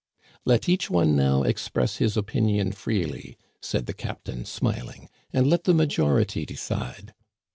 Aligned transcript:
Let 0.45 0.67
each 0.67 0.89
one 0.89 1.15
now 1.15 1.43
express 1.43 1.97
his 1.97 2.17
opinion 2.17 2.71
freely," 2.71 3.37
said 3.61 3.85
the 3.85 3.93
captain, 3.93 4.45
smiling, 4.45 5.09
"and 5.31 5.45
let 5.47 5.65
the 5.65 5.75
majority 5.75 6.43
decide." 6.43 7.13